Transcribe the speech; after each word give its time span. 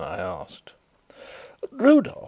I 0.03 0.17
asked. 0.17 0.71
"Rudolf!" 1.71 2.17